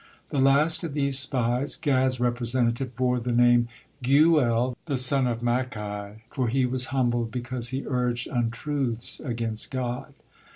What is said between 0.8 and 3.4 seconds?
of these spies, Gad's representative, bore the